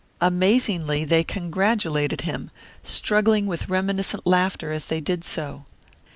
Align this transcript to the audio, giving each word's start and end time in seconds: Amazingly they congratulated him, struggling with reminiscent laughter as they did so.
Amazingly 0.19 1.05
they 1.05 1.23
congratulated 1.23 2.21
him, 2.21 2.49
struggling 2.81 3.45
with 3.45 3.69
reminiscent 3.69 4.25
laughter 4.25 4.71
as 4.71 4.87
they 4.87 4.99
did 4.99 5.23
so. 5.23 5.65